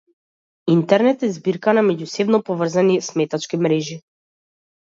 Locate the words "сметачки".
3.11-3.63